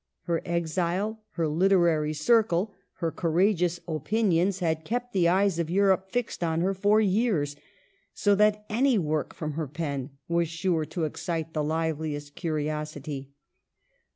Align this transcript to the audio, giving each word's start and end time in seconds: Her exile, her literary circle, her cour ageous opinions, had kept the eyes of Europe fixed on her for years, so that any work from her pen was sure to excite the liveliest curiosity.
Her 0.23 0.41
exile, 0.47 1.21
her 1.33 1.47
literary 1.47 2.13
circle, 2.13 2.73
her 2.93 3.11
cour 3.11 3.33
ageous 3.33 3.79
opinions, 3.87 4.57
had 4.57 4.83
kept 4.83 5.13
the 5.13 5.27
eyes 5.27 5.59
of 5.59 5.69
Europe 5.69 6.09
fixed 6.09 6.43
on 6.43 6.61
her 6.61 6.73
for 6.73 6.99
years, 6.99 7.55
so 8.15 8.33
that 8.33 8.65
any 8.67 8.97
work 8.97 9.31
from 9.35 9.51
her 9.51 9.67
pen 9.67 10.09
was 10.27 10.47
sure 10.47 10.85
to 10.85 11.03
excite 11.03 11.53
the 11.53 11.63
liveliest 11.63 12.33
curiosity. 12.33 13.29